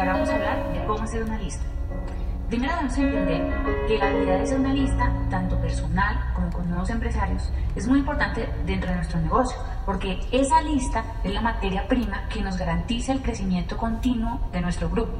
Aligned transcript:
que 0.00 0.06
ahora 0.08 0.14
vamos 0.14 0.30
a 0.30 0.34
hablar 0.34 0.72
de 0.72 0.84
cómo 0.86 1.02
hacer 1.02 1.22
una 1.22 1.36
lista. 1.36 1.62
Primero 2.48 2.72
debemos 2.72 2.96
entender 2.96 3.86
que 3.86 3.98
la 3.98 4.06
habilidad 4.08 4.36
de 4.36 4.42
hacer 4.42 4.58
una 4.58 4.72
lista, 4.72 5.12
tanto 5.28 5.60
personal 5.60 6.32
como 6.34 6.50
con 6.50 6.68
nuevos 6.70 6.88
empresarios, 6.88 7.52
es 7.76 7.86
muy 7.86 7.98
importante 7.98 8.48
dentro 8.64 8.88
de 8.88 8.96
nuestro 8.96 9.20
negocio, 9.20 9.58
porque 9.84 10.18
esa 10.32 10.62
lista 10.62 11.04
es 11.22 11.34
la 11.34 11.42
materia 11.42 11.86
prima 11.86 12.26
que 12.30 12.40
nos 12.40 12.56
garantiza 12.56 13.12
el 13.12 13.20
crecimiento 13.20 13.76
continuo 13.76 14.40
de 14.50 14.62
nuestro 14.62 14.88
grupo. 14.88 15.12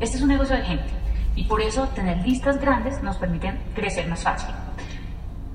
Este 0.00 0.16
es 0.16 0.22
un 0.22 0.28
negocio 0.28 0.56
de 0.56 0.62
gente 0.62 0.90
y 1.36 1.44
por 1.44 1.62
eso 1.62 1.86
tener 1.90 2.18
listas 2.26 2.60
grandes 2.60 3.00
nos 3.02 3.18
permiten 3.18 3.60
crecer 3.76 4.08
más 4.08 4.24
fácil. 4.24 4.52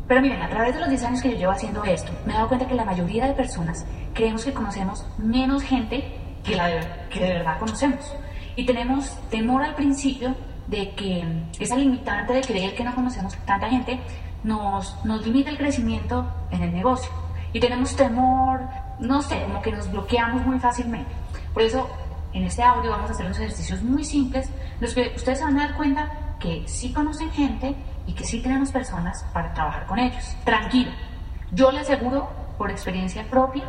Pero 0.07 0.21
miren, 0.21 0.41
a 0.41 0.49
través 0.49 0.75
de 0.75 0.79
los 0.79 0.89
10 0.89 1.03
años 1.03 1.21
que 1.21 1.31
yo 1.31 1.37
llevo 1.37 1.51
haciendo 1.51 1.83
esto, 1.83 2.13
me 2.25 2.31
he 2.31 2.35
dado 2.35 2.47
cuenta 2.47 2.67
que 2.67 2.75
la 2.75 2.85
mayoría 2.85 3.27
de 3.27 3.33
personas 3.33 3.85
creemos 4.13 4.45
que 4.45 4.53
conocemos 4.53 5.05
menos 5.17 5.61
gente 5.61 6.17
que, 6.43 6.55
la 6.55 7.07
que 7.09 7.19
de 7.19 7.33
verdad 7.33 7.59
conocemos. 7.59 8.15
Y 8.61 8.63
tenemos 8.63 9.17
temor 9.31 9.63
al 9.63 9.73
principio 9.73 10.35
de 10.67 10.91
que 10.91 11.25
esa 11.59 11.75
limitante 11.75 12.31
de 12.31 12.41
creer 12.41 12.75
que 12.75 12.83
no 12.83 12.93
conocemos 12.93 13.35
tanta 13.37 13.67
gente 13.67 13.99
nos, 14.43 15.03
nos 15.03 15.25
limita 15.25 15.49
el 15.49 15.57
crecimiento 15.57 16.31
en 16.51 16.61
el 16.61 16.71
negocio. 16.71 17.11
Y 17.53 17.59
tenemos 17.59 17.95
temor, 17.95 18.61
no 18.99 19.23
sé, 19.23 19.41
como 19.47 19.63
que 19.63 19.71
nos 19.71 19.89
bloqueamos 19.89 20.45
muy 20.45 20.59
fácilmente. 20.59 21.09
Por 21.55 21.63
eso, 21.63 21.89
en 22.33 22.43
este 22.43 22.61
audio 22.61 22.91
vamos 22.91 23.09
a 23.09 23.13
hacer 23.13 23.25
unos 23.25 23.39
ejercicios 23.39 23.81
muy 23.81 24.03
simples, 24.03 24.47
los 24.79 24.93
que 24.93 25.11
ustedes 25.15 25.39
se 25.39 25.43
van 25.43 25.59
a 25.59 25.65
dar 25.65 25.75
cuenta 25.75 26.11
que 26.39 26.61
sí 26.67 26.93
conocen 26.93 27.31
gente 27.31 27.73
y 28.05 28.13
que 28.13 28.25
sí 28.25 28.43
tenemos 28.43 28.71
personas 28.71 29.25
para 29.33 29.55
trabajar 29.55 29.87
con 29.87 29.97
ellos. 29.97 30.35
Tranquilo, 30.45 30.91
yo 31.51 31.71
le 31.71 31.79
aseguro 31.79 32.29
por 32.59 32.69
experiencia 32.69 33.25
propia 33.27 33.63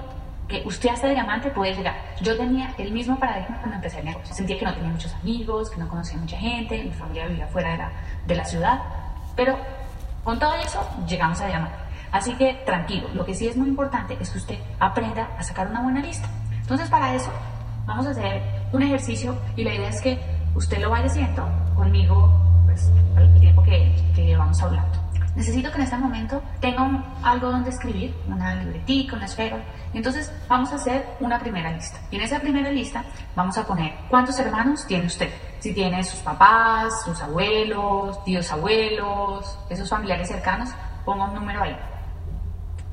que 0.53 0.69
usted 0.69 0.91
hasta 0.91 1.09
diamante 1.09 1.51
puede 1.51 1.75
llegar. 1.75 1.95
Yo 2.21 2.37
tenía 2.37 2.75
el 2.77 2.93
mismo 2.93 3.19
paradigma 3.19 3.57
cuando 3.59 3.77
empecé 3.77 4.01
el 4.01 4.05
negocio. 4.05 4.35
Sentía 4.35 4.59
que 4.59 4.65
no 4.67 4.75
tenía 4.75 4.91
muchos 4.91 5.15
amigos, 5.15 5.71
que 5.71 5.79
no 5.79 5.89
conocía 5.89 6.19
mucha 6.19 6.37
gente, 6.37 6.85
mi 6.85 6.91
familia 6.91 7.27
vivía 7.27 7.47
fuera 7.47 7.71
de 7.71 7.79
la, 7.79 7.93
de 8.27 8.35
la 8.35 8.45
ciudad, 8.45 8.83
pero 9.35 9.59
con 10.23 10.39
todo 10.39 10.55
eso 10.57 10.87
llegamos 11.09 11.41
a 11.41 11.47
diamante. 11.47 11.77
Así 12.13 12.35
que 12.35 12.53
tranquilo, 12.67 13.09
lo 13.15 13.25
que 13.25 13.35
sí 13.35 13.49
es 13.49 13.57
muy 13.57 13.69
importante 13.69 14.19
es 14.21 14.29
que 14.29 14.39
usted 14.39 14.59
aprenda 14.79 15.31
a 15.39 15.43
sacar 15.43 15.69
una 15.69 15.81
buena 15.81 16.03
lista. 16.03 16.29
Entonces 16.61 16.91
para 16.91 17.15
eso 17.15 17.31
vamos 17.87 18.07
a 18.07 18.11
hacer 18.11 18.43
un 18.73 18.83
ejercicio 18.83 19.35
y 19.57 19.65
la 19.65 19.75
idea 19.75 19.89
es 19.89 20.03
que 20.03 20.21
usted 20.55 20.79
lo 20.81 20.91
vaya 20.91 21.07
haciendo 21.07 21.49
conmigo 21.75 22.31
pues, 22.67 22.91
el 23.17 23.41
tiempo 23.41 23.63
que, 23.63 23.95
que 24.15 24.37
vamos 24.37 24.63
hablando. 24.63 25.02
Necesito 25.35 25.71
que 25.71 25.77
en 25.77 25.85
este 25.85 25.97
momento 25.97 26.43
tenga 26.61 27.05
algo 27.23 27.51
donde 27.51 27.71
escribir, 27.71 28.15
una 28.27 28.55
libretica, 28.55 29.17
una 29.17 29.25
esfera. 29.25 29.65
Entonces 29.95 30.31
vamos 30.47 30.73
a 30.73 30.77
hacer 30.77 31.07
una 31.21 31.39
primera 31.39 31.73
lista. 31.73 31.99
Y 32.11 32.17
en 32.17 32.23
esa 32.23 32.39
primera 32.39 32.71
lista 32.71 33.03
vamos 33.35 33.57
a 33.57 33.67
poner 33.67 33.95
cuántos 34.11 34.39
hermanos 34.39 34.87
tiene 34.87 35.07
usted. 35.07 35.31
Si 35.61 35.73
tiene 35.73 36.05
sus 36.05 36.21
papás, 36.21 37.05
sus 37.05 37.21
abuelos, 37.23 38.23
tíos 38.25 38.53
abuelos, 38.53 39.59
esos 39.71 39.89
familiares 39.89 40.29
cercanos, 40.29 40.69
ponga 41.05 41.25
un 41.25 41.35
número 41.35 41.63
ahí. 41.63 41.77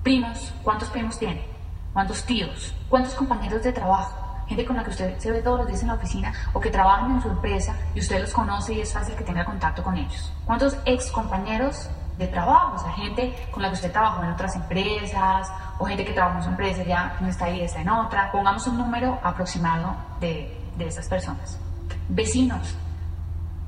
Primos, 0.01 0.53
¿cuántos 0.63 0.87
primos 0.89 1.19
tiene? 1.19 1.43
¿Cuántos 1.91 2.23
tíos? 2.23 2.73
¿Cuántos 2.87 3.15
compañeros 3.15 3.63
de 3.63 3.73
trabajo? 3.73 4.29
gente 4.47 4.65
con 4.65 4.75
la 4.75 4.83
que 4.83 4.89
usted 4.89 5.15
se 5.19 5.31
ve 5.31 5.41
todos 5.43 5.59
los 5.59 5.67
días 5.67 5.81
en 5.83 5.89
la 5.89 5.93
oficina 5.93 6.33
o 6.53 6.59
que 6.59 6.71
trabajan 6.71 7.11
en 7.11 7.21
su 7.21 7.29
empresa 7.29 7.75
y 7.93 7.99
usted 7.99 8.19
los 8.19 8.33
conoce 8.33 8.73
y 8.73 8.81
es 8.81 8.91
fácil 8.91 9.15
que 9.15 9.23
tenga 9.23 9.45
contacto 9.45 9.83
con 9.83 9.95
ellos. 9.95 10.33
¿Cuántos 10.43 10.75
ex 10.85 11.11
compañeros 11.11 11.87
de 12.19 12.27
trabajo, 12.27 12.75
o 12.75 12.79
sea, 12.79 12.91
gente 12.91 13.33
con 13.49 13.63
la 13.63 13.69
que 13.69 13.75
usted 13.75 13.91
trabajó 13.91 14.21
en 14.21 14.31
otras 14.31 14.53
empresas 14.53 15.49
o 15.79 15.85
gente 15.85 16.03
que 16.03 16.11
trabajó 16.11 16.37
en 16.39 16.43
su 16.43 16.49
empresa 16.49 16.83
ya 16.83 17.15
no 17.21 17.27
está 17.27 17.45
ahí, 17.45 17.61
está 17.61 17.79
en 17.81 17.89
otra. 17.89 18.29
Pongamos 18.31 18.67
un 18.67 18.77
número 18.77 19.17
aproximado 19.23 19.95
de, 20.19 20.55
de 20.77 20.87
esas 20.87 21.07
personas. 21.07 21.57
Vecinos. 22.09 22.75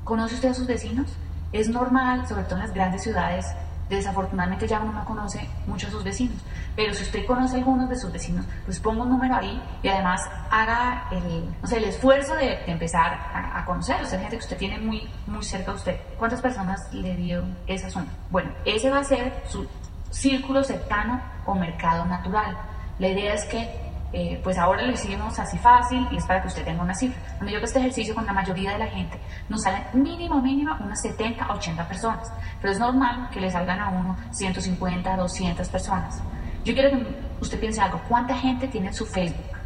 ¿Conoce 0.04 0.34
usted 0.34 0.50
a 0.50 0.54
sus 0.54 0.66
vecinos? 0.66 1.06
Es 1.52 1.70
normal, 1.70 2.28
sobre 2.28 2.44
todo 2.44 2.56
en 2.56 2.60
las 2.60 2.74
grandes 2.74 3.02
ciudades, 3.02 3.46
desafortunadamente 3.96 4.66
ya 4.66 4.80
uno 4.80 4.92
no 4.92 5.04
conoce 5.04 5.48
mucho 5.66 5.88
a 5.88 5.90
sus 5.90 6.04
vecinos, 6.04 6.36
pero 6.76 6.94
si 6.94 7.02
usted 7.02 7.26
conoce 7.26 7.56
algunos 7.56 7.88
de 7.88 7.96
sus 7.96 8.12
vecinos, 8.12 8.46
pues 8.64 8.80
ponga 8.80 9.02
un 9.02 9.10
número 9.10 9.34
ahí 9.36 9.62
y 9.82 9.88
además 9.88 10.20
haga 10.50 11.08
el, 11.10 11.54
el 11.76 11.84
esfuerzo 11.84 12.34
de, 12.36 12.58
empezar 12.66 13.12
a, 13.12 13.58
a 13.58 13.64
conocerlos, 13.64 14.08
sea, 14.08 14.18
gente 14.18 14.36
que 14.36 14.42
usted 14.42 14.56
tiene 14.56 14.78
muy, 14.78 15.08
muy 15.26 15.42
cerca 15.44 15.72
a 15.72 15.74
usted. 15.74 15.96
¿Cuántas 16.18 16.40
personas 16.40 16.92
le 16.92 17.14
dio 17.16 17.44
esa 17.66 17.90
zona? 17.90 18.08
Bueno, 18.30 18.50
ese 18.64 18.90
va 18.90 18.98
a 18.98 19.04
ser 19.04 19.42
su 19.48 19.66
círculo 20.10 20.62
cercano 20.62 21.20
o 21.46 21.54
mercado 21.54 22.04
natural. 22.04 22.56
La 22.98 23.08
idea 23.08 23.34
es 23.34 23.44
que 23.46 23.91
eh, 24.12 24.40
pues 24.44 24.58
ahora 24.58 24.82
lo 24.82 24.92
hicimos 24.92 25.38
así 25.38 25.56
fácil 25.58 26.06
y 26.10 26.16
es 26.16 26.26
para 26.26 26.42
que 26.42 26.48
usted 26.48 26.64
tenga 26.64 26.82
una 26.82 26.94
cifra. 26.94 27.18
Cuando 27.38 27.50
yo 27.50 27.56
hago 27.56 27.64
este 27.64 27.78
ejercicio 27.78 28.14
con 28.14 28.26
la 28.26 28.32
mayoría 28.32 28.72
de 28.72 28.78
la 28.78 28.86
gente, 28.86 29.18
nos 29.48 29.62
salen 29.62 29.84
mínimo, 29.94 30.40
mínimo 30.42 30.76
unas 30.80 31.00
70, 31.00 31.52
80 31.52 31.88
personas. 31.88 32.32
Pero 32.60 32.72
es 32.72 32.78
normal 32.78 33.30
que 33.30 33.40
le 33.40 33.50
salgan 33.50 33.80
a 33.80 33.88
uno 33.88 34.16
150, 34.30 35.16
200 35.16 35.68
personas. 35.68 36.22
Yo 36.64 36.74
quiero 36.74 36.90
que 36.90 37.06
usted 37.40 37.58
piense 37.58 37.80
algo. 37.80 38.00
¿Cuánta 38.08 38.36
gente 38.36 38.68
tiene 38.68 38.92
su 38.92 39.06
Facebook? 39.06 39.56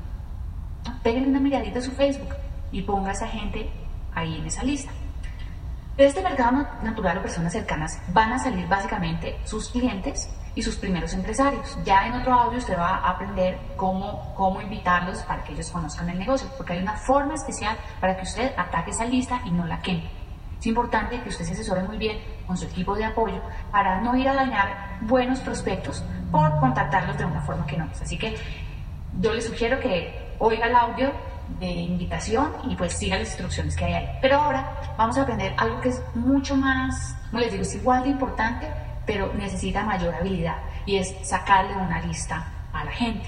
Pégale 1.03 1.29
una 1.29 1.41
miradita 1.41 1.81
a 1.81 1.83
su 1.83 1.91
Facebook 1.91 2.35
y 2.71 2.83
ponga 2.83 3.11
a 3.11 3.13
esa 3.13 3.27
gente 3.27 3.69
ahí 4.15 4.37
en 4.39 4.47
esa 4.47 4.63
lista. 4.63 4.93
De 5.97 6.05
este 6.05 6.21
mercado 6.21 6.67
natural 6.83 7.17
o 7.17 7.23
personas 7.23 7.55
cercanas 7.55 7.99
van 8.09 8.31
a 8.31 8.39
salir 8.39 8.69
básicamente 8.69 9.39
sus 9.45 9.71
clientes 9.71 10.29
y 10.55 10.61
sus 10.61 10.77
primeros 10.77 11.15
empresarios. 11.15 11.79
Ya 11.87 12.07
en 12.07 12.13
otro 12.13 12.35
audio 12.35 12.59
usted 12.59 12.77
va 12.77 12.97
a 12.97 13.13
aprender 13.13 13.59
cómo, 13.77 14.35
cómo 14.35 14.61
invitarlos 14.61 15.23
para 15.23 15.43
que 15.43 15.55
ellos 15.55 15.71
conozcan 15.71 16.11
el 16.11 16.19
negocio, 16.19 16.51
porque 16.59 16.75
hay 16.75 16.83
una 16.83 16.99
forma 16.99 17.33
especial 17.33 17.79
para 17.99 18.15
que 18.15 18.25
usted 18.25 18.53
ataque 18.59 18.91
esa 18.91 19.07
lista 19.07 19.41
y 19.47 19.51
no 19.51 19.65
la 19.65 19.81
queme. 19.81 20.11
Es 20.61 20.67
importante 20.67 21.19
que 21.23 21.31
usted 21.31 21.47
se 21.47 21.55
asesore 21.55 21.83
muy 21.85 21.97
bien 21.97 22.19
con 22.47 22.59
su 22.59 22.67
equipo 22.67 22.95
de 22.95 23.07
apoyo 23.07 23.41
para 23.73 23.99
no 24.03 24.15
ir 24.17 24.29
a 24.29 24.35
dañar 24.35 24.99
buenos 25.01 25.41
prospectos 25.41 26.05
por 26.31 26.61
contactarlos 26.61 27.17
de 27.17 27.25
una 27.25 27.41
forma 27.41 27.65
que 27.65 27.79
no 27.79 27.87
es. 27.87 28.03
Así 28.03 28.19
que 28.19 28.37
yo 29.19 29.33
le 29.33 29.41
sugiero 29.41 29.81
que 29.81 30.35
oiga 30.41 30.67
el 30.67 30.77
audio 30.77 31.11
de 31.61 31.71
invitación 31.71 32.53
y 32.69 32.77
pues 32.77 32.95
siga 32.95 33.19
las 33.19 33.29
instrucciones 33.29 33.77
que 33.77 33.85
hay 33.85 33.95
ahí. 33.95 34.09
Pero 34.21 34.41
ahora 34.41 34.95
vamos 34.97 35.17
a 35.17 35.23
aprender 35.23 35.55
algo 35.57 35.81
que 35.81 35.91
es 35.91 36.03
mucho 36.15 36.57
más, 36.57 37.17
como 37.31 37.41
les 37.41 37.53
digo, 37.53 37.63
es 37.63 37.75
igual 37.75 38.03
de 38.03 38.11
importante, 38.11 38.67
pero 39.07 39.33
necesita 39.35 39.83
mayor 39.85 40.15
habilidad 40.15 40.57
y 40.85 40.97
es 40.97 41.15
sacarle 41.23 41.77
una 41.77 42.01
lista 42.01 42.53
a 42.73 42.85
la 42.85 42.91
gente. 42.91 43.27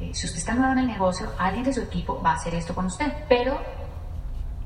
Eh, 0.00 0.10
si 0.12 0.26
usted 0.26 0.38
está 0.38 0.54
nuevo 0.54 0.72
en 0.72 0.78
el 0.80 0.86
negocio, 0.86 1.30
alguien 1.38 1.64
de 1.64 1.72
su 1.72 1.80
equipo 1.80 2.20
va 2.22 2.32
a 2.32 2.34
hacer 2.34 2.54
esto 2.54 2.74
con 2.74 2.86
usted, 2.86 3.12
pero 3.28 3.60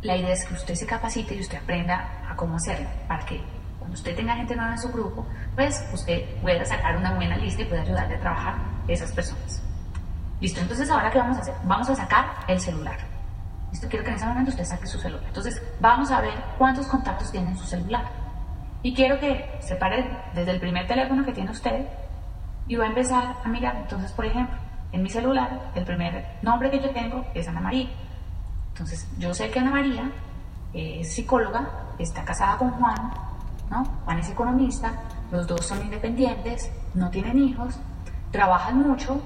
la 0.03 0.17
idea 0.17 0.33
es 0.33 0.45
que 0.45 0.55
usted 0.55 0.75
se 0.75 0.87
capacite 0.87 1.35
y 1.35 1.41
usted 1.41 1.59
aprenda 1.59 2.25
a 2.31 2.37
cómo 2.37 2.57
hacerlo, 2.57 2.89
para 3.09 3.25
que 3.27 3.41
cuando 3.79 3.95
usted 3.95 4.15
tenga 4.15 4.37
gente 4.37 4.55
nueva 4.55 4.73
en 4.73 4.79
su 4.79 4.91
grupo, 4.91 5.27
pues 5.55 5.85
usted 5.93 6.41
pueda 6.41 6.65
sacar 6.65 6.97
una 6.97 7.15
buena 7.15 7.37
lista 7.37 7.63
y 7.63 7.65
pueda 7.65 7.83
ayudarle 7.83 8.17
a 8.17 8.21
trabajar 8.21 8.55
esas 8.87 9.13
personas. 9.13 9.63
Listo, 10.41 10.61
entonces 10.61 10.89
ahora 10.91 11.11
qué 11.11 11.19
vamos 11.19 11.37
a 11.39 11.41
hacer? 11.41 11.55
Vamos 11.65 11.89
a 11.91 11.95
sacar 11.97 12.27
el 12.47 12.61
celular. 12.61 12.97
Listo, 13.71 13.89
quiero 13.89 14.05
que 14.05 14.11
en 14.11 14.17
ese 14.17 14.27
momento 14.27 14.51
usted 14.51 14.65
saque 14.65 14.87
su 14.87 14.99
celular. 14.99 15.25
Entonces 15.27 15.61
vamos 15.81 16.11
a 16.11 16.21
ver 16.21 16.35
cuántos 16.57 16.87
contactos 16.87 17.31
tiene 17.31 17.51
en 17.51 17.59
su 17.59 17.67
celular. 17.67 18.05
Y 18.83 18.95
quiero 18.95 19.19
que 19.19 19.59
se 19.61 19.75
pare 19.75 20.09
desde 20.35 20.53
el 20.53 20.61
primer 20.61 20.87
teléfono 20.87 21.25
que 21.25 21.33
tiene 21.33 21.51
usted 21.51 21.87
y 22.69 22.77
va 22.77 22.85
a 22.85 22.89
empezar 22.89 23.37
a 23.45 23.49
mirar. 23.49 23.77
Entonces, 23.77 24.13
por 24.13 24.25
ejemplo, 24.25 24.57
en 24.93 25.03
mi 25.03 25.11
celular, 25.11 25.71
el 25.75 25.85
primer 25.85 26.39
nombre 26.43 26.71
que 26.71 26.81
yo 26.81 26.91
tengo 26.91 27.25
es 27.35 27.49
Ana 27.49 27.61
María. 27.61 27.89
Entonces, 28.69 29.09
yo 29.19 29.35
sé 29.35 29.51
que 29.51 29.59
Ana 29.59 29.73
María 29.73 30.11
es 30.73 31.13
psicóloga, 31.13 31.69
está 31.99 32.25
casada 32.25 32.57
con 32.59 32.71
Juan, 32.71 33.11
¿no? 33.71 33.85
Juan 34.05 34.19
es 34.19 34.31
economista, 34.31 34.93
los 35.33 35.47
dos 35.47 35.67
son 35.67 35.83
independientes, 35.83 36.71
no 36.95 37.11
tienen 37.11 37.39
hijos, 37.39 37.79
trabajan 38.31 38.79
mucho, 38.79 39.21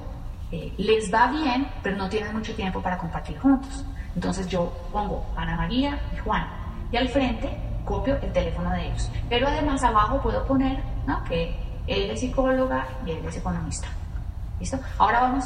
eh, 0.53 0.73
les 0.77 1.13
va 1.13 1.29
bien, 1.29 1.67
pero 1.83 1.97
no 1.97 2.09
tienen 2.11 2.33
mucho 2.35 2.55
tiempo 2.55 2.83
para 2.83 2.99
compartir 2.99 3.39
juntos. 3.39 3.85
Entonces 4.15 4.47
yo 4.49 4.71
pongo 4.93 5.27
Ana 5.35 5.57
María 5.57 5.99
y 6.15 6.19
Juan. 6.19 6.47
Y 6.93 6.97
al 6.99 7.09
frente 7.09 7.49
copio 7.87 8.17
el 8.23 8.33
teléfono 8.33 8.71
de 8.71 8.87
ellos. 8.87 9.11
Pero 9.31 9.49
además 9.49 9.83
abajo 9.83 10.21
puedo 10.21 10.45
poner 10.47 10.83
¿no? 11.07 11.25
que 11.25 11.57
él 11.87 12.11
es 12.11 12.21
psicóloga 12.21 12.87
y 13.07 13.13
él 13.13 13.25
es 13.25 13.37
economista. 13.37 13.89
¿Listo? 14.61 14.79
Ahora 14.99 15.21
vamos 15.21 15.45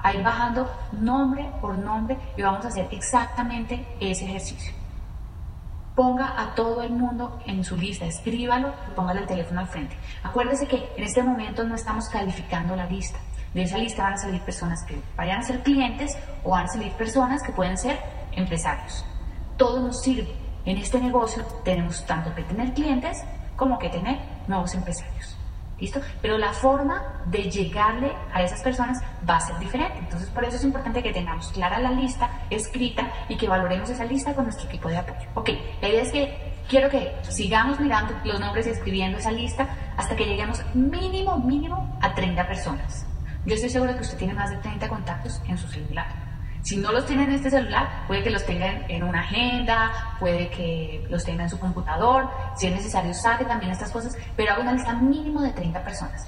a 0.00 0.12
ir 0.12 0.22
bajando 0.22 0.70
nombre 0.92 1.50
por 1.60 1.78
nombre 1.78 2.16
y 2.36 2.42
vamos 2.42 2.64
a 2.64 2.68
hacer 2.68 2.88
exactamente 2.90 3.86
ese 4.00 4.24
ejercicio. 4.24 4.72
Ponga 5.94 6.40
a 6.40 6.54
todo 6.54 6.82
el 6.82 6.90
mundo 6.90 7.40
en 7.46 7.64
su 7.64 7.76
lista, 7.76 8.04
escríbalo 8.04 8.72
y 8.88 8.94
póngale 8.94 9.20
el 9.20 9.26
teléfono 9.26 9.60
al 9.60 9.68
frente. 9.68 9.96
Acuérdese 10.22 10.66
que 10.66 10.88
en 10.96 11.04
este 11.04 11.22
momento 11.22 11.64
no 11.64 11.74
estamos 11.74 12.08
calificando 12.08 12.76
la 12.76 12.86
lista. 12.86 13.18
De 13.58 13.64
esa 13.64 13.76
lista 13.76 14.04
van 14.04 14.12
a 14.12 14.18
salir 14.18 14.40
personas 14.42 14.84
que 14.84 15.02
vayan 15.16 15.40
a 15.40 15.42
ser 15.42 15.64
clientes 15.64 16.16
o 16.44 16.50
van 16.50 16.66
a 16.66 16.68
salir 16.68 16.92
personas 16.92 17.42
que 17.42 17.50
pueden 17.50 17.76
ser 17.76 17.98
empresarios. 18.30 19.04
Todo 19.56 19.80
nos 19.80 20.00
sirve 20.00 20.32
en 20.64 20.78
este 20.78 21.00
negocio 21.00 21.44
tenemos 21.64 22.06
tanto 22.06 22.32
que 22.36 22.44
tener 22.44 22.72
clientes 22.72 23.24
como 23.56 23.76
que 23.80 23.88
tener 23.88 24.16
nuevos 24.46 24.72
empresarios. 24.74 25.36
¿Listo? 25.80 26.00
Pero 26.22 26.38
la 26.38 26.52
forma 26.52 27.02
de 27.26 27.50
llegarle 27.50 28.12
a 28.32 28.44
esas 28.44 28.62
personas 28.62 29.02
va 29.28 29.38
a 29.38 29.40
ser 29.40 29.58
diferente. 29.58 29.98
Entonces, 29.98 30.30
por 30.30 30.44
eso 30.44 30.54
es 30.54 30.62
importante 30.62 31.02
que 31.02 31.12
tengamos 31.12 31.48
clara 31.48 31.80
la 31.80 31.90
lista 31.90 32.30
escrita 32.50 33.10
y 33.28 33.36
que 33.36 33.48
valoremos 33.48 33.90
esa 33.90 34.04
lista 34.04 34.34
con 34.34 34.44
nuestro 34.44 34.68
equipo 34.68 34.88
de 34.88 34.98
apoyo. 34.98 35.28
Ok, 35.34 35.50
la 35.82 35.88
idea 35.88 36.02
es 36.02 36.12
que 36.12 36.54
quiero 36.68 36.88
que 36.90 37.12
sigamos 37.22 37.80
mirando 37.80 38.14
los 38.22 38.38
nombres 38.38 38.68
y 38.68 38.70
escribiendo 38.70 39.18
esa 39.18 39.32
lista 39.32 39.66
hasta 39.96 40.14
que 40.14 40.26
lleguemos 40.26 40.62
mínimo, 40.76 41.38
mínimo 41.38 41.98
a 42.00 42.14
30 42.14 42.46
personas. 42.46 43.07
Yo 43.48 43.54
estoy 43.54 43.70
segura 43.70 43.94
que 43.94 44.02
usted 44.02 44.18
tiene 44.18 44.34
más 44.34 44.50
de 44.50 44.58
30 44.58 44.86
contactos 44.90 45.40
en 45.48 45.56
su 45.56 45.66
celular. 45.68 46.06
Si 46.60 46.76
no 46.76 46.92
los 46.92 47.06
tiene 47.06 47.24
en 47.24 47.32
este 47.32 47.48
celular, 47.48 48.04
puede 48.06 48.22
que 48.22 48.28
los 48.28 48.44
tenga 48.44 48.84
en 48.88 49.02
una 49.02 49.20
agenda, 49.20 50.16
puede 50.20 50.50
que 50.50 51.06
los 51.08 51.24
tenga 51.24 51.44
en 51.44 51.48
su 51.48 51.58
computador, 51.58 52.28
si 52.58 52.66
es 52.66 52.74
necesario 52.74 53.14
saque 53.14 53.46
también 53.46 53.72
estas 53.72 53.90
cosas, 53.90 54.18
pero 54.36 54.52
haga 54.52 54.60
una 54.60 54.74
lista 54.74 54.92
mínimo 54.92 55.40
de 55.40 55.52
30 55.52 55.82
personas. 55.82 56.26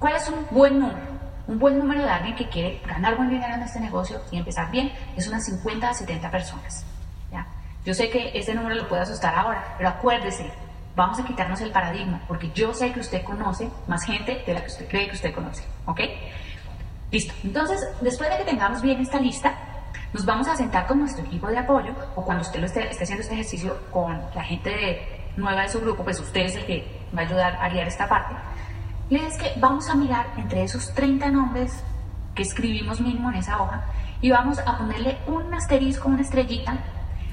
¿Cuál 0.00 0.16
es 0.16 0.28
un 0.28 0.44
buen 0.50 0.80
número? 0.80 1.06
Un 1.46 1.60
buen 1.60 1.78
número 1.78 2.02
de 2.02 2.10
alguien 2.10 2.34
que 2.34 2.48
quiere 2.48 2.80
ganar 2.84 3.16
buen 3.16 3.30
dinero 3.30 3.54
en 3.54 3.62
este 3.62 3.78
negocio 3.78 4.20
y 4.32 4.38
empezar 4.38 4.68
bien 4.72 4.90
es 5.16 5.28
unas 5.28 5.44
50 5.44 5.88
a 5.88 5.94
70 5.94 6.32
personas. 6.32 6.84
¿ya? 7.30 7.46
Yo 7.84 7.94
sé 7.94 8.10
que 8.10 8.36
este 8.36 8.56
número 8.56 8.74
lo 8.74 8.88
puede 8.88 9.02
asustar 9.02 9.36
ahora, 9.36 9.76
pero 9.76 9.90
acuérdese, 9.90 10.50
vamos 10.96 11.20
a 11.20 11.24
quitarnos 11.24 11.60
el 11.60 11.70
paradigma, 11.70 12.22
porque 12.26 12.50
yo 12.56 12.74
sé 12.74 12.90
que 12.90 12.98
usted 12.98 13.22
conoce 13.22 13.70
más 13.86 14.02
gente 14.02 14.42
de 14.44 14.52
la 14.52 14.62
que 14.62 14.66
usted 14.66 14.88
cree 14.88 15.06
que 15.06 15.14
usted 15.14 15.32
conoce, 15.32 15.62
¿ok? 15.84 16.00
Listo. 17.10 17.32
Entonces, 17.44 17.80
después 18.00 18.30
de 18.30 18.38
que 18.38 18.44
tengamos 18.44 18.82
bien 18.82 19.00
esta 19.00 19.20
lista, 19.20 19.54
nos 20.12 20.24
vamos 20.24 20.48
a 20.48 20.56
sentar 20.56 20.86
con 20.86 20.98
nuestro 20.98 21.24
equipo 21.24 21.48
de 21.48 21.58
apoyo 21.58 21.92
o 22.14 22.24
cuando 22.24 22.42
usted 22.42 22.60
lo 22.60 22.66
esté, 22.66 22.88
haciendo 22.88 23.22
este 23.22 23.34
ejercicio 23.34 23.78
con 23.90 24.20
la 24.34 24.42
gente 24.42 25.32
nueva 25.36 25.62
de 25.62 25.68
su 25.68 25.80
grupo, 25.80 26.04
pues 26.04 26.18
usted 26.18 26.42
es 26.42 26.56
el 26.56 26.66
que 26.66 27.00
va 27.16 27.22
a 27.22 27.24
ayudar 27.24 27.56
a 27.60 27.68
guiar 27.68 27.86
esta 27.86 28.08
parte. 28.08 28.34
Le 29.10 29.24
es 29.26 29.36
que 29.38 29.52
vamos 29.60 29.88
a 29.88 29.94
mirar 29.94 30.26
entre 30.36 30.64
esos 30.64 30.92
30 30.94 31.30
nombres 31.30 31.84
que 32.34 32.42
escribimos 32.42 33.00
mínimo 33.00 33.30
en 33.30 33.36
esa 33.36 33.60
hoja 33.60 33.84
y 34.20 34.30
vamos 34.30 34.58
a 34.58 34.78
ponerle 34.78 35.18
un 35.26 35.52
asterisco, 35.54 36.08
una 36.08 36.22
estrellita 36.22 36.78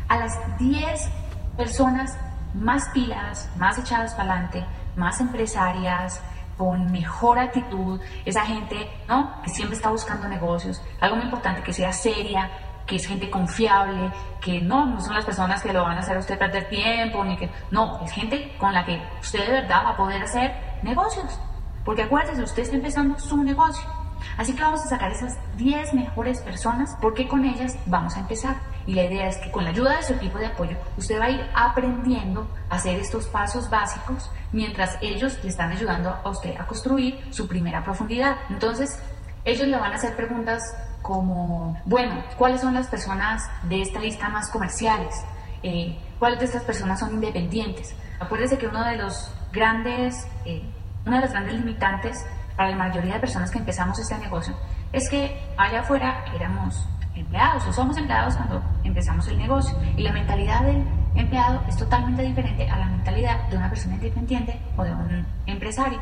a 0.07 0.17
las 0.17 0.37
10 0.59 1.09
personas 1.57 2.15
más 2.53 2.89
pilas, 2.89 3.49
más 3.57 3.77
echadas 3.79 4.13
para 4.13 4.33
adelante, 4.33 4.65
más 4.95 5.19
empresarias, 5.19 6.21
con 6.63 6.89
mejor 6.94 7.39
actitud, 7.39 8.00
esa 8.24 8.45
gente 8.45 8.89
¿no? 9.10 9.42
que 9.44 9.50
siempre 9.50 9.75
está 9.75 9.89
buscando 9.89 10.30
negocios, 10.30 10.81
algo 11.01 11.18
muy 11.18 11.25
importante, 11.25 11.62
que 11.62 11.74
sea 11.74 11.92
seria, 11.92 12.50
que 12.88 12.95
es 12.95 13.06
gente 13.06 13.30
confiable, 13.30 14.10
que 14.39 14.62
no, 14.62 14.86
no 14.86 15.01
son 15.01 15.13
las 15.13 15.25
personas 15.25 15.62
que 15.62 15.74
lo 15.74 15.83
van 15.83 15.98
a 15.98 16.00
hacer 16.00 16.15
a 16.15 16.19
usted 16.21 16.39
perder 16.39 16.69
tiempo, 16.69 17.25
ni 17.25 17.36
que, 17.36 17.50
no, 17.69 18.00
es 18.06 18.12
gente 18.13 18.56
con 18.57 18.74
la 18.74 18.86
que 18.86 18.98
usted 19.19 19.45
de 19.45 19.51
verdad 19.51 19.83
va 19.86 19.89
a 19.89 19.98
poder 19.98 20.24
hacer 20.24 20.54
negocios. 20.83 21.38
Porque 21.83 22.04
acuérdese, 22.04 22.42
usted 22.42 22.63
está 22.63 22.77
empezando 22.77 23.19
su 23.19 23.44
negocio. 23.44 23.89
Así 24.38 24.56
que 24.56 24.63
vamos 24.63 24.86
a 24.86 24.88
sacar 24.88 25.12
esas 25.12 25.38
10 25.57 25.94
mejores 25.95 26.39
personas 26.39 26.95
porque 27.01 27.27
con 27.27 27.44
ellas 27.44 27.77
vamos 27.88 28.15
a 28.15 28.21
empezar. 28.21 28.56
Y 28.85 28.94
la 28.94 29.03
idea 29.03 29.27
es 29.27 29.38
que 29.38 29.51
con 29.51 29.63
la 29.63 29.69
ayuda 29.69 29.97
de 29.97 30.03
su 30.03 30.13
equipo 30.13 30.38
de 30.38 30.47
apoyo, 30.47 30.75
usted 30.97 31.19
va 31.19 31.25
a 31.25 31.30
ir 31.30 31.50
aprendiendo 31.53 32.47
a 32.69 32.75
hacer 32.75 33.00
estos 33.00 33.27
pasos 33.27 33.69
básicos 33.69 34.30
mientras 34.51 34.97
ellos 35.01 35.39
le 35.44 35.50
están 35.50 35.71
ayudando 35.71 36.09
a 36.09 36.30
usted 36.30 36.56
a 36.57 36.65
construir 36.65 37.19
su 37.31 37.47
primera 37.47 37.83
profundidad. 37.83 38.38
Entonces, 38.50 39.00
ellos 39.45 39.68
le 39.68 39.77
van 39.77 39.91
a 39.91 39.95
hacer 39.95 40.15
preguntas 40.15 40.62
como, 41.01 41.80
bueno, 41.85 42.24
¿cuáles 42.38 42.62
son 42.62 42.74
las 42.74 42.88
personas 42.88 43.44
de 43.63 43.81
esta 43.81 44.00
lista 44.00 44.30
más 44.30 44.50
comerciales? 44.50 45.15
Eh, 45.62 45.97
¿Cuáles 46.19 46.39
de 46.39 46.45
estas 46.45 46.63
personas 46.63 47.00
son 47.00 47.13
independientes? 47.13 47.95
Acuérdese 48.19 48.57
que 48.57 48.68
uno 48.68 48.83
de 48.83 48.97
los 48.97 49.31
grandes, 49.51 50.27
eh, 50.45 50.63
una 51.06 51.18
de 51.18 51.21
las 51.24 51.31
grandes 51.31 51.53
limitantes 51.56 52.25
para 52.56 52.69
la 52.69 52.77
mayoría 52.77 53.15
de 53.15 53.19
personas 53.19 53.51
que 53.51 53.59
empezamos 53.59 54.00
este 54.00 54.18
negocio 54.18 54.56
es 54.94 55.09
que 55.09 55.41
allá 55.57 55.81
afuera 55.81 56.24
éramos 56.36 56.88
empleados 57.15 57.65
o 57.68 57.74
somos 57.74 57.98
empleados 57.98 58.36
cuando 58.36 58.62
empezamos 58.83 59.27
el 59.27 59.38
negocio 59.38 59.77
y 59.98 60.01
la 60.04 60.12
mentalidad 60.12 60.63
del 60.63 60.83
empleado 61.15 61.62
es 61.68 61.77
totalmente 61.77 62.24
diferente 62.24 62.69
a 62.69 62.77
la 62.77 62.88
mentalidad 62.88 63.48
de 63.50 63.57
una 63.57 63.69
persona 63.69 63.95
independiente 63.95 64.60
o 64.77 64.83
de 64.83 64.92
un 64.92 65.25
empresario. 65.45 66.00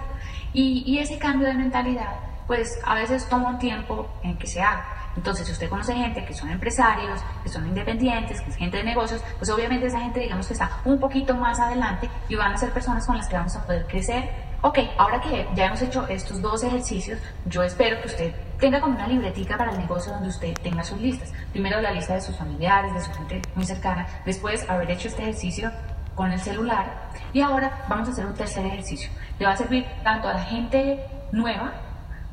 Y, 0.54 0.84
y 0.86 1.00
ese 1.00 1.18
cambio 1.18 1.48
de 1.48 1.54
mentalidad 1.54 2.32
pues 2.48 2.80
a 2.86 2.96
veces 2.96 3.28
toma 3.30 3.50
un 3.50 3.60
tiempo 3.60 4.10
en 4.24 4.38
que 4.38 4.46
se 4.46 4.62
haga. 4.62 4.86
Entonces, 5.16 5.46
si 5.46 5.54
usted 5.54 5.70
conoce 5.70 5.94
gente 5.94 6.26
que 6.26 6.34
son 6.34 6.50
empresarios, 6.50 7.22
que 7.44 7.50
son 7.50 7.66
independientes, 7.68 8.42
que 8.42 8.50
es 8.50 8.56
gente 8.56 8.78
de 8.78 8.84
negocios, 8.84 9.24
pues 9.38 9.50
obviamente 9.50 9.88
esa 9.88 10.00
gente 10.00 10.20
digamos 10.20 10.48
que 10.48 10.54
está 10.54 10.70
un 10.86 11.00
poquito 11.00 11.34
más 11.36 11.60
adelante 11.60 12.10
y 12.28 12.36
van 12.36 12.54
a 12.54 12.58
ser 12.58 12.72
personas 12.72 13.06
con 13.06 13.18
las 13.18 13.28
que 13.28 13.36
vamos 13.36 13.56
a 13.56 13.66
poder 13.66 13.86
crecer 13.88 14.30
Ok, 14.64 14.78
ahora 14.96 15.20
que 15.20 15.48
ya 15.56 15.66
hemos 15.66 15.82
hecho 15.82 16.08
estos 16.08 16.40
dos 16.40 16.64
ejercicios, 16.64 17.20
yo 17.48 17.64
espero 17.64 18.00
que 18.00 18.08
usted 18.08 18.36
tenga 18.60 18.80
como 18.80 18.96
una 18.96 19.08
libretica 19.08 19.58
para 19.58 19.72
el 19.72 19.80
negocio 19.80 20.14
donde 20.14 20.30
usted 20.30 20.54
tenga 20.62 20.84
sus 20.84 21.02
listas. 21.02 21.34
Primero 21.52 21.82
la 21.82 21.90
lista 21.90 22.14
de 22.14 22.22
sus 22.22 22.38
familiares, 22.38 22.94
de 22.94 23.02
su 23.02 23.12
gente 23.12 23.42
muy 23.56 23.66
cercana, 23.66 24.06
después 24.24 24.70
haber 24.70 24.92
hecho 24.92 25.08
este 25.08 25.24
ejercicio 25.24 25.72
con 26.14 26.32
el 26.32 26.40
celular 26.40 27.10
y 27.34 27.42
ahora 27.42 27.86
vamos 27.90 28.10
a 28.10 28.12
hacer 28.12 28.24
un 28.24 28.36
tercer 28.36 28.64
ejercicio. 28.68 29.10
Le 29.40 29.48
va 29.48 29.54
a 29.54 29.58
servir 29.58 29.84
tanto 30.04 30.28
a 30.28 30.34
la 30.36 30.44
gente 30.44 31.08
nueva 31.32 31.74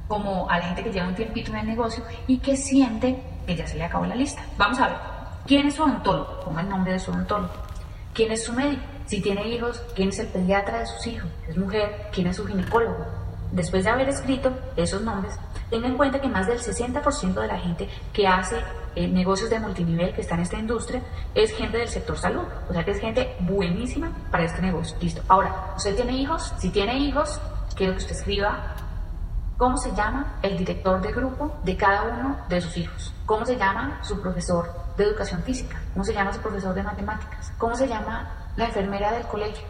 como 0.07 0.51
a 0.51 0.59
la 0.59 0.67
gente 0.67 0.85
que 0.85 0.93
lleva 0.93 1.09
un 1.09 1.15
tiempito 1.15 1.51
en 1.53 1.61
el 1.61 1.67
negocio 1.67 2.05
y 2.27 2.41
que 2.41 2.59
siente 2.59 3.23
que 3.47 3.57
ya 3.57 3.67
se 3.67 3.79
le 3.79 3.85
acabó 3.85 4.05
la 4.05 4.15
lista. 4.15 4.43
Vamos 4.59 4.79
a 4.81 4.89
ver, 4.89 4.97
¿quién 5.47 5.67
es 5.67 5.77
su 5.77 5.83
odontólogo? 5.83 6.41
Ponga 6.41 6.61
el 6.61 6.69
nombre 6.69 6.93
de 6.93 6.99
su 6.99 7.11
odontólogo. 7.11 7.55
¿Quién 8.13 8.33
es 8.33 8.45
su 8.45 8.53
médico? 8.53 8.83
Si 9.08 9.22
tiene 9.22 9.49
hijos, 9.49 9.82
¿quién 9.96 10.10
es 10.10 10.19
el 10.19 10.26
pediatra 10.26 10.81
de 10.81 10.87
sus 10.87 11.06
hijos? 11.06 11.31
¿Es 11.49 11.56
mujer? 11.56 12.10
¿Quién 12.12 12.26
es 12.26 12.37
su 12.37 12.46
ginecólogo? 12.46 13.06
Después 13.52 13.82
de 13.84 13.88
haber 13.88 14.06
escrito 14.10 14.52
esos 14.76 15.00
nombres, 15.00 15.34
tenga 15.70 15.88
en 15.88 15.96
cuenta 15.96 16.20
que 16.20 16.28
más 16.28 16.46
del 16.46 16.58
60% 16.58 17.40
de 17.40 17.46
la 17.46 17.58
gente 17.58 17.88
que 18.12 18.26
hace 18.26 18.56
eh, 18.94 19.08
negocios 19.08 19.49
de 19.49 19.60
multinivel 19.60 20.12
que 20.12 20.20
está 20.20 20.34
en 20.34 20.43
esta 20.43 20.58
industria 20.58 21.00
es 21.34 21.56
gente 21.56 21.78
del 21.78 21.88
sector 21.88 22.19
salud. 22.19 22.43
O 22.69 22.75
sea 22.75 22.84
que 22.84 22.90
es 22.90 23.00
gente 23.00 23.34
buenísima 23.40 24.12
para 24.31 24.44
este 24.44 24.60
negocio. 24.60 24.94
Listo. 25.00 25.22
Ahora, 25.28 25.72
¿usted 25.75 25.96
tiene 25.96 26.12
hijos? 26.12 26.52
Si 26.58 26.69
tiene 26.69 26.99
hijos, 26.99 27.40
quiero 27.75 27.94
que 27.94 28.00
usted 28.00 28.14
escriba 28.14 28.75
cómo 29.56 29.78
se 29.78 29.90
llama 29.94 30.34
el 30.43 30.58
director 30.58 31.00
de 31.00 31.12
grupo 31.12 31.56
de 31.64 31.78
cada 31.78 32.02
uno 32.02 32.37
de 32.50 32.60
sus 32.60 32.76
hijos. 32.76 33.14
¿Cómo 33.25 33.46
se 33.46 33.56
llama 33.56 34.00
su 34.02 34.20
profesor 34.20 34.70
de 34.99 35.05
educación 35.05 35.43
física? 35.44 35.81
¿Cómo 35.94 36.05
se 36.05 36.12
llama 36.12 36.31
su 36.31 36.40
profesor 36.40 36.75
de 36.75 36.82
matemáticas? 36.82 37.52
¿Cómo 37.56 37.75
se 37.75 37.88
llama 37.88 38.48
la 38.58 38.64
enfermera 38.64 39.12
del 39.12 39.22
colegio. 39.22 39.64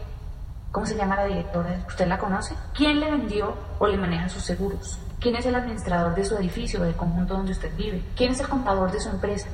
¿Cómo 0.71 0.83
se 0.83 0.95
llama 0.95 1.15
la 1.15 1.25
directora? 1.25 1.79
¿Usted 1.87 2.07
la 2.07 2.17
conoce? 2.17 2.55
¿Quién 2.73 2.99
le 2.99 3.11
vendió 3.11 3.53
o 3.77 3.85
le 3.85 3.97
maneja 3.97 4.27
sus 4.27 4.43
seguros? 4.43 4.97
¿Quién 5.19 5.35
es 5.35 5.45
el 5.45 5.53
administrador 5.53 6.15
de 6.15 6.25
su 6.25 6.35
edificio 6.35 6.81
o 6.81 6.83
del 6.83 6.95
conjunto 6.95 7.35
donde 7.35 7.51
usted 7.51 7.71
vive? 7.77 8.03
¿Quién 8.15 8.31
es 8.31 8.39
el 8.39 8.49
contador 8.49 8.91
de 8.91 8.99
su 8.99 9.09
empresa? 9.09 9.47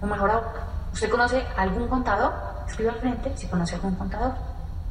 O 0.00 0.06
mejor 0.06 0.42
¿usted 0.90 1.10
conoce 1.10 1.44
algún 1.58 1.86
contador? 1.86 2.32
Escriba 2.66 2.92
al 2.92 2.98
frente 2.98 3.36
si 3.36 3.46
conoce 3.46 3.74
algún 3.74 3.94
contador. 3.94 4.32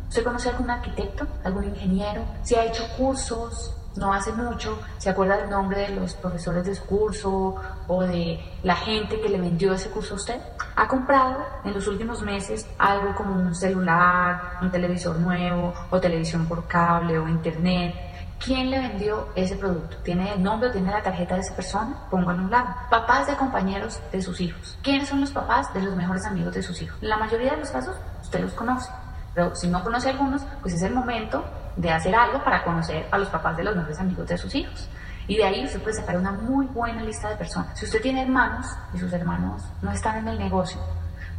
¿Usted 0.10 0.24
conoce 0.24 0.50
algún 0.50 0.70
arquitecto? 0.70 1.25
¿Algún 1.44 1.63
ingeniero? 1.63 2.22
¿Si 2.44 2.54
ha 2.54 2.66
hecho 2.66 2.88
cursos? 2.98 3.75
No 3.98 4.13
hace 4.13 4.32
mucho, 4.32 4.80
se 4.98 5.10
acuerda 5.10 5.38
del 5.38 5.50
nombre 5.50 5.82
de 5.82 5.96
los 5.96 6.13
profesores 6.13 6.66
de 6.66 6.75
su 6.75 6.86
curso 6.86 7.56
o 7.88 8.04
de 8.04 8.39
la 8.63 8.75
gente 8.75 9.20
que 9.20 9.30
le 9.30 9.39
vendió 9.39 9.74
ese 9.74 9.89
curso 9.89 10.13
a 10.13 10.18
usted. 10.18 10.42
Ha 10.75 10.88
comprado 10.88 11.46
en 11.63 11.74
los 11.74 11.88
últimos 11.88 12.22
meses 12.22 12.68
algo 12.77 13.16
como 13.16 13.36
un 13.36 13.56
celular, 13.56 14.60
un 14.62 14.72
televisor 14.72 15.18
nuevo 15.18 15.74
o 15.89 16.00
televisión 16.00 16.46
por 16.46 16.68
cable 16.68 17.18
o 17.18 17.27
internet. 17.27 17.96
¿Quién 18.44 18.70
le 18.70 18.80
vendió 18.80 19.30
ese 19.36 19.56
producto? 19.56 19.98
¿Tiene 20.04 20.34
el 20.34 20.44
nombre 20.44 20.70
o 20.70 20.72
tiene 20.72 20.92
la 20.92 21.01
tarjeta 21.01 21.36
de 21.36 21.42
esa 21.42 21.56
persona? 21.56 21.98
Póngalo 22.12 22.39
a 22.39 22.44
un 22.44 22.51
lado. 22.51 22.68
Papás 22.89 23.25
de 23.25 23.36
compañeros 23.36 24.00
de 24.12 24.22
sus 24.22 24.39
hijos. 24.39 24.77
¿Quiénes 24.84 25.10
son 25.10 25.22
los 25.22 25.32
papás 25.32 25.74
de 25.74 25.82
los 25.82 25.96
mejores 25.96 26.24
amigos 26.25 26.54
de 26.54 26.62
sus 26.62 26.80
hijos? 26.82 26.98
En 27.01 27.10
la 27.10 27.18
mayoría 27.18 27.51
de 27.51 27.58
los 27.58 27.72
casos, 27.72 27.96
usted 28.22 28.42
los 28.42 28.54
conoce. 28.54 28.92
Pero 29.38 29.56
si 29.56 29.67
no 29.67 29.84
conoce 29.84 30.10
a 30.10 30.13
algunos, 30.13 30.41
pues 30.62 30.74
es 30.74 30.82
el 30.82 30.96
momento 30.96 31.46
de 31.75 31.91
hacer 31.91 32.15
algo 32.15 32.44
para 32.44 32.63
conocer 32.63 33.08
a 33.12 33.20
los 33.20 33.29
papás 33.29 33.56
de 33.56 33.63
los 33.63 33.75
mejores 33.75 34.00
amigos 34.00 34.27
de 34.27 34.36
sus 34.36 34.56
hijos. 34.56 34.89
Y 35.27 35.38
de 35.38 35.44
ahí 35.44 35.63
usted 35.63 35.79
puede 35.79 35.96
sacar 35.96 36.17
una 36.17 36.32
muy 36.32 36.65
buena 36.65 37.03
lista 37.03 37.29
de 37.29 37.36
personas. 37.36 37.77
Si 37.77 37.86
usted 37.86 38.01
tiene 38.01 38.24
hermanos 38.24 38.65
y 38.96 38.98
sus 38.98 39.13
hermanos 39.13 39.62
no 39.84 39.91
están 39.91 40.17
en 40.17 40.29
el 40.29 40.39
negocio, 40.39 40.82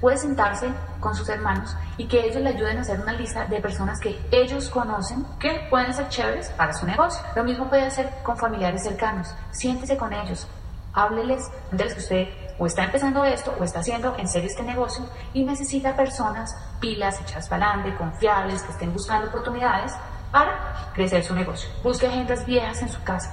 puede 0.01 0.17
sentarse 0.17 0.73
con 1.01 1.17
sus 1.17 1.29
hermanos 1.29 1.77
y 1.97 2.07
que 2.07 2.25
ellos 2.25 2.41
le 2.41 2.51
ayuden 2.51 2.79
a 2.79 2.83
hacer 2.83 3.01
una 3.01 3.15
lista 3.15 3.47
de 3.47 3.61
personas 3.61 3.99
que 3.99 4.17
ellos 4.31 4.71
conocen 4.71 5.27
que 5.41 5.67
pueden 5.69 5.93
ser 5.93 6.09
chéveres 6.09 6.51
para 6.51 6.75
su 6.75 6.87
negocio. 6.87 7.21
Lo 7.35 7.43
mismo 7.43 7.69
puede 7.69 7.87
hacer 7.87 8.09
con 8.23 8.37
familiares 8.37 8.85
cercanos. 8.85 9.35
Siéntese 9.51 9.97
con 9.97 10.13
ellos, 10.13 10.47
hábleles 10.93 11.51
de 11.71 11.85
los 11.85 11.95
que 11.95 12.01
usted 12.01 12.29
o 12.59 12.67
está 12.67 12.85
empezando 12.85 13.25
esto 13.25 13.55
o 13.59 13.65
está 13.65 13.81
haciendo 13.81 14.17
en 14.19 14.27
serio 14.27 14.49
este 14.49 14.63
negocio 14.63 15.05
y 15.33 15.45
necesita 15.45 15.95
personas 15.95 16.57
pilas, 16.81 17.21
echadas 17.21 17.49
para 17.49 17.71
adelante, 17.71 17.97
confiables, 17.97 18.63
que 18.63 18.73
estén 18.73 18.93
buscando 18.93 19.29
oportunidades 19.29 19.93
para 20.33 20.91
crecer 20.95 21.25
su 21.25 21.35
negocio. 21.35 21.71
Busque 21.83 22.07
agendas 22.07 22.45
viejas 22.45 22.83
en 22.83 22.89
su 22.89 23.03
casa. 23.03 23.33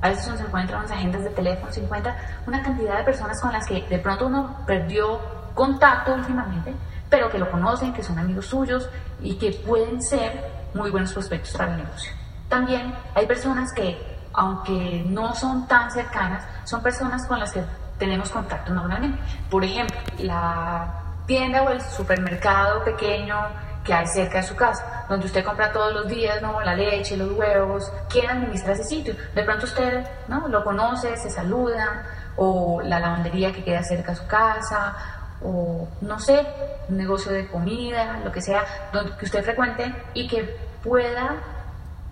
A 0.00 0.08
veces 0.08 0.26
uno 0.26 0.36
se 0.36 0.44
encuentra 0.44 0.78
unas 0.78 0.90
agendas 0.90 1.24
de 1.24 1.30
teléfono, 1.30 1.72
se 1.72 1.82
encuentra 1.82 2.16
una 2.46 2.62
cantidad 2.62 2.98
de 2.98 3.04
personas 3.04 3.40
con 3.40 3.52
las 3.52 3.66
que 3.66 3.82
de 3.82 3.98
pronto 3.98 4.26
uno 4.26 4.56
perdió 4.66 5.18
contacto 5.54 6.14
últimamente, 6.14 6.74
pero 7.08 7.30
que 7.30 7.38
lo 7.38 7.50
conocen, 7.50 7.92
que 7.92 8.02
son 8.02 8.18
amigos 8.18 8.46
suyos 8.46 8.88
y 9.22 9.36
que 9.36 9.52
pueden 9.52 10.02
ser 10.02 10.44
muy 10.74 10.90
buenos 10.90 11.12
prospectos 11.12 11.52
para 11.52 11.72
el 11.72 11.84
negocio. 11.84 12.12
también 12.48 12.94
hay 13.14 13.26
personas 13.26 13.72
que, 13.72 14.13
aunque 14.34 15.04
no 15.08 15.34
son 15.34 15.66
tan 15.66 15.90
cercanas, 15.90 16.44
son 16.64 16.82
personas 16.82 17.26
con 17.26 17.38
las 17.38 17.52
que 17.52 17.62
tenemos 17.98 18.30
contacto 18.30 18.72
normalmente. 18.72 19.18
Por 19.50 19.64
ejemplo, 19.64 19.96
la 20.18 21.02
tienda 21.26 21.62
o 21.62 21.70
el 21.70 21.80
supermercado 21.80 22.84
pequeño 22.84 23.36
que 23.84 23.92
hay 23.92 24.06
cerca 24.06 24.38
de 24.38 24.44
su 24.44 24.56
casa, 24.56 25.04
donde 25.08 25.26
usted 25.26 25.44
compra 25.44 25.70
todos 25.70 25.92
los 25.92 26.08
días, 26.08 26.40
¿no? 26.40 26.60
La 26.62 26.74
leche, 26.74 27.16
los 27.16 27.32
huevos, 27.32 27.92
¿quién 28.08 28.30
administra 28.30 28.72
ese 28.72 28.84
sitio? 28.84 29.14
De 29.34 29.42
pronto 29.42 29.66
usted, 29.66 30.06
¿no? 30.26 30.48
Lo 30.48 30.64
conoce, 30.64 31.16
se 31.18 31.30
saluda, 31.30 32.04
o 32.36 32.80
la 32.82 32.98
lavandería 32.98 33.52
que 33.52 33.62
queda 33.62 33.82
cerca 33.82 34.12
de 34.12 34.16
su 34.16 34.26
casa, 34.26 34.96
o 35.42 35.86
no 36.00 36.18
sé, 36.18 36.46
un 36.88 36.96
negocio 36.96 37.30
de 37.30 37.46
comida, 37.46 38.20
lo 38.24 38.32
que 38.32 38.40
sea, 38.40 38.64
donde 38.92 39.14
que 39.16 39.26
usted 39.26 39.44
frecuente 39.44 39.94
y 40.14 40.26
que 40.26 40.56
pueda, 40.82 41.36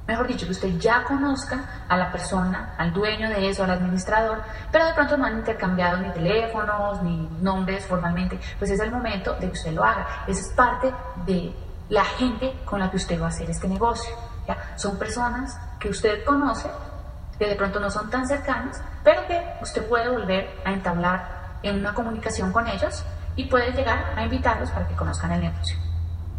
mejor 0.06 0.26
dicho, 0.26 0.46
que 0.46 0.52
usted 0.52 0.78
ya 0.78 1.04
conozca 1.04 1.84
a 1.88 1.96
la 1.96 2.10
persona, 2.10 2.74
al 2.76 2.92
dueño 2.92 3.28
de 3.28 3.48
eso, 3.48 3.64
al 3.64 3.70
administrador, 3.70 4.42
pero 4.70 4.86
de 4.86 4.94
pronto 4.94 5.16
no 5.16 5.26
han 5.26 5.38
intercambiado 5.38 5.98
ni 5.98 6.10
teléfonos, 6.10 7.02
ni 7.02 7.28
nombres 7.40 7.86
formalmente, 7.86 8.38
pues 8.58 8.70
es 8.70 8.80
el 8.80 8.90
momento 8.90 9.34
de 9.34 9.46
que 9.46 9.52
usted 9.52 9.72
lo 9.72 9.84
haga. 9.84 10.24
Esa 10.26 10.40
es 10.40 10.48
parte 10.54 10.92
de 11.24 11.54
la 11.88 12.04
gente 12.04 12.52
con 12.64 12.80
la 12.80 12.90
que 12.90 12.96
usted 12.96 13.20
va 13.20 13.26
a 13.26 13.28
hacer 13.28 13.48
este 13.50 13.68
negocio. 13.68 14.14
Son 14.76 14.98
personas 14.98 15.58
que 15.78 15.88
usted 15.88 16.24
conoce, 16.24 16.68
que 17.38 17.46
de 17.46 17.54
pronto 17.54 17.80
no 17.80 17.90
son 17.90 18.10
tan 18.10 18.26
cercanas, 18.26 18.82
pero 19.02 19.26
que 19.26 19.40
usted 19.62 19.88
puede 19.88 20.08
volver 20.08 20.50
a 20.64 20.72
entablar 20.72 21.58
en 21.62 21.78
una 21.78 21.94
comunicación 21.94 22.52
con 22.52 22.66
ellos 22.66 23.04
y 23.36 23.44
puede 23.44 23.72
llegar 23.72 24.12
a 24.16 24.24
invitarlos 24.24 24.70
para 24.70 24.86
que 24.86 24.94
conozcan 24.94 25.32
el 25.32 25.40
negocio. 25.42 25.78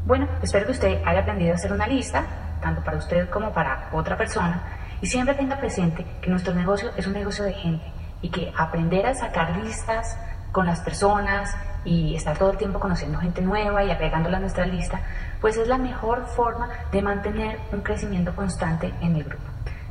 Bueno, 0.05 0.27
espero 0.41 0.65
que 0.65 0.73
usted 0.73 1.01
haya 1.05 1.21
aprendido 1.21 1.53
a 1.53 1.55
hacer 1.55 1.71
una 1.71 1.87
lista, 1.87 2.25
tanto 2.63 2.83
para 2.83 2.97
usted 2.97 3.29
como 3.29 3.51
para 3.53 3.89
otra 3.91 4.17
persona, 4.17 4.63
y 5.01 5.07
siempre 5.07 5.35
tenga 5.35 5.57
presente 5.57 6.05
que 6.21 6.29
nuestro 6.29 6.55
negocio 6.55 6.89
es 6.97 7.05
un 7.05 7.13
negocio 7.13 7.43
de 7.43 7.53
gente 7.53 7.85
y 8.21 8.29
que 8.29 8.51
aprender 8.57 9.05
a 9.05 9.13
sacar 9.13 9.57
listas 9.57 10.17
con 10.51 10.65
las 10.65 10.79
personas 10.79 11.55
y 11.83 12.15
estar 12.15 12.37
todo 12.37 12.51
el 12.51 12.57
tiempo 12.57 12.79
conociendo 12.79 13.19
gente 13.19 13.41
nueva 13.41 13.83
y 13.83 13.91
agregándola 13.91 14.37
a 14.37 14.39
nuestra 14.39 14.65
lista, 14.65 15.01
pues 15.41 15.57
es 15.57 15.67
la 15.67 15.77
mejor 15.77 16.25
forma 16.27 16.69
de 16.91 17.01
mantener 17.01 17.59
un 17.73 17.81
crecimiento 17.81 18.33
constante 18.33 18.93
en 19.01 19.17
el 19.17 19.25
grupo. 19.25 19.43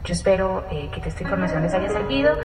Yo 0.04 0.14
espero 0.14 0.64
eh, 0.70 0.90
que 0.90 1.08
esta 1.08 1.22
información 1.22 1.62
les 1.62 1.74
haya 1.74 1.88
servido. 1.90 2.36